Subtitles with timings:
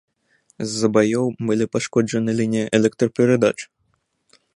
[0.69, 3.55] З-за баёў былі пашкоджаны лініі электраперадач.